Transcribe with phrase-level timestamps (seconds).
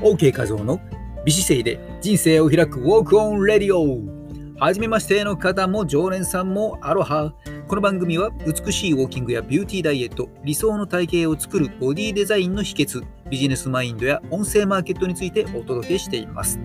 [0.00, 0.80] OK 画像の
[1.24, 4.18] 美姿勢で人生を開くウォークオンレディオ。
[4.60, 7.32] はじめましての方も常連さんもアロハ。
[7.66, 16.58] この番組は美しいウォーキングやビューティーダイエット理想の体型を作るボディデザインの秘訣ビジネスマインドや音声マーケットについてお届けしています。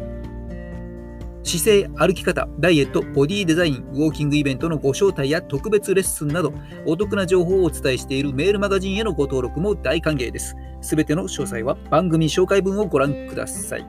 [1.44, 6.54] 姿勢、歩き方、ダイエット、ボディデザイン、ウォーキングイベントのご招待や特別レッスンなど、
[6.86, 10.56] お得な情報をお伝えしているメールマガジンへのご登録も大歓迎です。
[10.82, 13.86] すべての詳細は番組紹介文をご覧ください。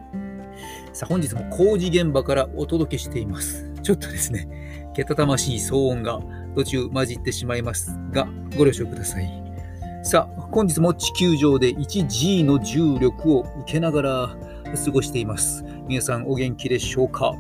[0.93, 3.73] さあ、本日も工事現場からお届けしています。
[3.83, 6.21] ちょっとですね、けたたましい騒音が
[6.55, 9.45] 途中混じってしまいますが、ご了承ください。
[10.03, 14.37] さあ、本日も地球上で 1G の重力を受けながら
[14.77, 15.65] 過ごしています。
[15.87, 17.33] 皆さんお元気でしょうか？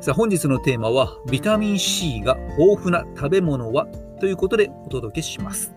[0.00, 3.86] さあ本日のテーマはビタミン C が豊富な食べ物は？
[4.20, 5.72] ということでお届けします。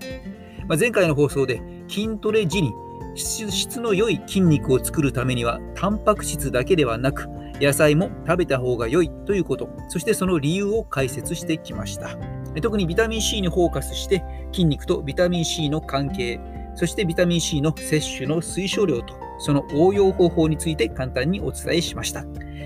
[0.67, 2.73] まあ、前回の放送で筋トレ時に
[3.15, 7.27] 質の良い筋肉を作るためにはタンパク質だけではなく
[7.61, 12.17] 野菜も食べた方が良いということそしてその理由を解説してきました
[12.61, 16.39] 特にビタミン C にフォーカスして筋肉とビタミン C の関係
[16.75, 22.25] そしてビタミン C の摂取の推奨量とその応用方法について簡単にお伝えしました。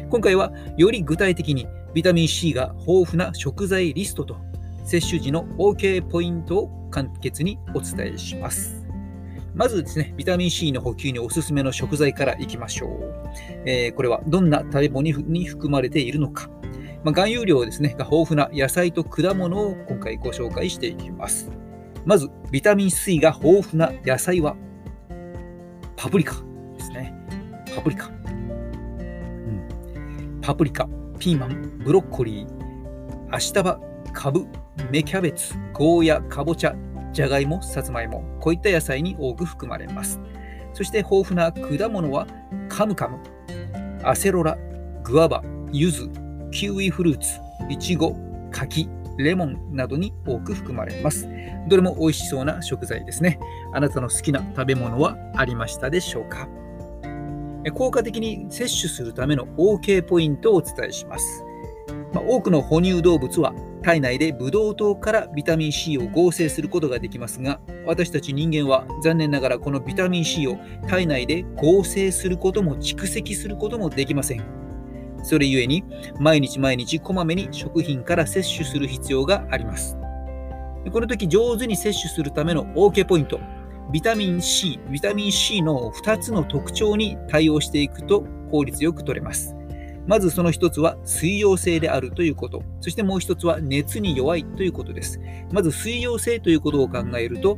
[0.09, 4.37] 今回はより具体的にビタミン C が豊富な食材リストと
[4.83, 8.85] 摂取時の OK ポイントを簡潔にお伝えします。
[9.53, 12.89] まずですね、ビタミン C の補給におすすめの食材からいきましょう。
[13.65, 16.49] えー、これはどんな食べ物に含まれているのか。
[17.03, 21.51] まあ、含有量ですね、が豊富な野菜と果物を今回ご紹介していきます。
[22.05, 24.55] まず、ビタミン C が豊富な野菜は、
[25.95, 26.48] パプリカ。
[27.75, 28.07] パプリカ。
[28.07, 29.67] うん、
[30.41, 30.87] パプリカ、
[31.19, 32.47] ピーマン、ブロッコリー、
[33.31, 33.79] アシタバ、
[34.13, 34.45] カブ、
[34.91, 36.75] 芽キャベツ、ゴーヤ、カボチャ、
[37.11, 40.19] じゃがいも、さつまいも、こういった野菜に多く含まれます。
[40.73, 42.27] そして豊富な果物は
[42.69, 43.19] カムカム、
[44.03, 44.57] アセロラ、
[45.03, 46.09] グアバ、ユズ、
[46.51, 47.39] キウイフルーツ、
[47.69, 48.15] イチゴ、
[48.51, 51.27] 柿、レモンなどに多く含まれます。
[51.67, 53.39] どれも美味しそうな食材ですね。
[53.73, 56.47] あなたの好きな食べ物はありましたでしょうか？
[57.73, 61.43] 効果的に摂取するための OK ポイントをお伝えします。
[62.13, 74.43] まあ、多くの哺乳動物は体内でブドウ糖からビタミン C を合成することができますが私たち人間は残念ながらこのビタミン C を体内で合成することも蓄積することもできません。
[75.23, 75.83] それゆえに
[76.19, 79.97] 毎日毎日こまめに食品から摂取する必要があります。
[80.91, 83.39] この時上手に摂取するための OK ポイント。
[83.91, 89.55] ビタミン C、ビタミン C の2つの特徴に対応していくと効率よく取れます。
[90.05, 92.61] まずその一つは水溶性であるということ。
[92.81, 95.19] そしてもう一つは熱に弱いということです。
[95.51, 97.57] まず水溶性ということを考えると、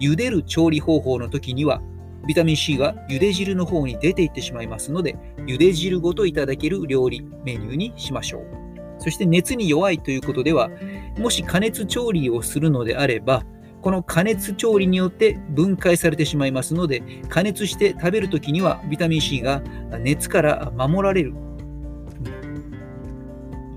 [0.00, 1.80] 茹でる調理方法の時には、
[2.26, 8.42] ビタミン C が茹で汁の方に出ていってしまいますので、茹で汁ごといただける料理、メニューにしましょう。
[8.98, 10.70] そして熱に弱いということでは、
[11.18, 13.44] もし加熱調理をするのであれば、
[13.82, 19.62] この加熱調理によって分解されてしまいますので、加熱して食べるときにはビタミン C が
[20.00, 21.34] 熱から守られる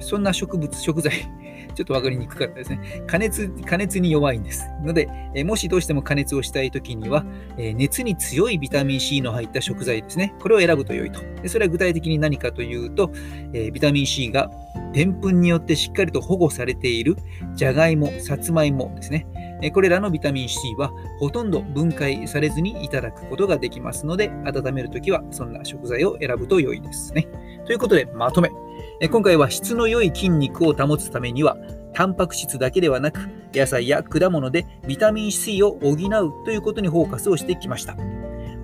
[0.02, 1.14] そんな植物、食材、
[1.74, 3.04] ちょっと分かりにくかったですね。
[3.08, 4.66] 加熱、加熱に弱いんです。
[4.84, 7.26] ので、えもしどうしても加熱をしたいときには、
[7.58, 10.34] え熱に強いビタミン C の入った食材ですね。
[10.42, 11.22] これを選ぶと良いと。
[11.46, 13.12] それは具体的に何かというと、
[13.54, 14.52] えビタミン C が
[14.92, 17.16] でんぷんによってしっかりと保護されている
[17.56, 19.26] じゃがいも、さつまいもですね。
[19.70, 27.28] これらのビタミン C はほとんど分解されずにいただくことができますので、温めるときはそんな食材を選ぶと良いですね。
[27.66, 28.50] ということで、まとめ。
[29.12, 31.58] 今回は質の良い筋肉を保つためには、
[31.94, 33.20] タンパク質だけではなく、
[33.54, 37.96] 野菜や果物でビタミン C を補うということにフォーカスをしてきました。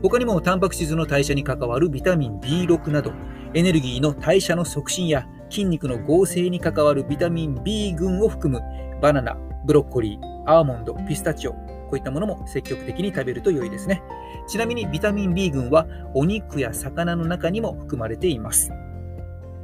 [0.02, 3.12] 他にもタンパク質の代謝に関わるビタミン B6 など、
[3.54, 8.62] エネルギーの代謝の促進や筋肉の合成に関わるビタミン B 群を含む
[9.02, 14.02] バナナ、ブロッコリー、アーモンド、ピスタチオ、こういったものも積極的に食べると良いですね。
[14.48, 18.72] ちなみにビタミン B 群はお肉や魚の中にも含まれています。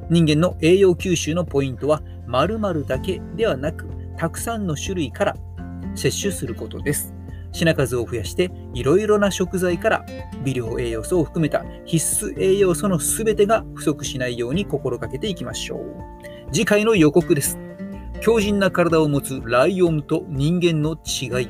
[0.10, 3.88] 人間の栄養吸収のポイントは〇〇だけではなく
[4.18, 5.36] たくさんの種類から
[5.96, 7.14] 摂取することです。
[7.54, 10.06] 品数を増やしていろいろな食材から
[10.44, 15.80] 微量栄養素を含めた必須栄養素の全てが不足しないように心がけていきましょう。
[16.52, 17.63] 次回の予告です。
[18.24, 21.50] 強靭な体を持つライオンと人間の違い。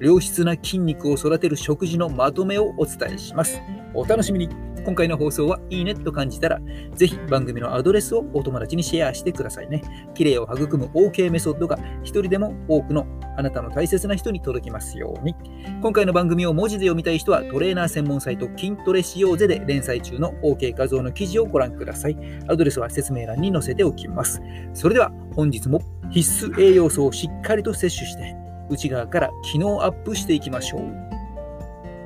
[0.00, 3.62] 良質な筋肉を育てる食事のまとめをお伝えします。
[3.94, 4.48] お楽しみに。
[4.84, 6.58] 今回の放送はいいねと感じたら、
[6.96, 9.82] ぜひ番組のアドレスをお友達にシェアしてくださいね。
[10.14, 13.06] 綺麗を育む OK メソッドが一人でも多くの
[13.36, 15.34] あなたの大切な人に届きますように。
[15.82, 22.16] 今回の番組を文字で読みたい人はトレーナー専門サイト筋トレしようぜで連載中の OK 画像の記事をご覧ください。
[22.48, 24.40] アドレスは説明欄に載せておきます。
[24.74, 25.80] それでは本日も
[26.10, 28.34] 必須栄養素をしっかりと摂取して
[28.68, 30.82] 内側から機能アップしていきましょう。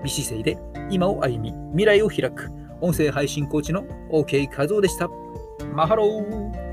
[0.03, 0.59] 美姿勢で
[0.91, 2.51] 今を歩み未来を開く
[2.81, 5.09] 音声配信コーチの OK 画像でした。
[5.75, 6.64] マハロー